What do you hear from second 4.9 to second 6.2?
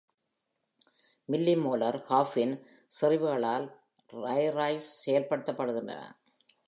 செயல்படுத்தப்படுகின்றன.